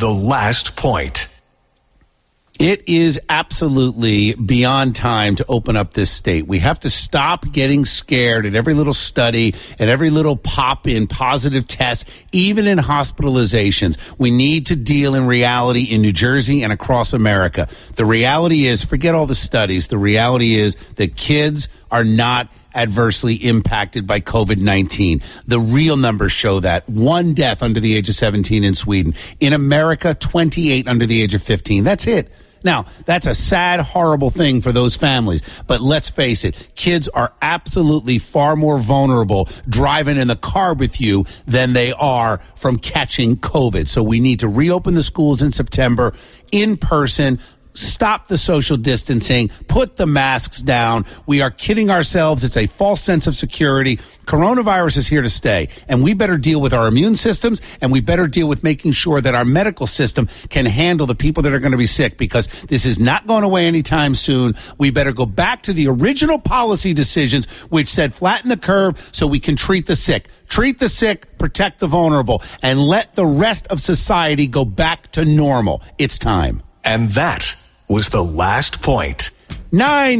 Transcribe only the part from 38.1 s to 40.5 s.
far more vulnerable driving in the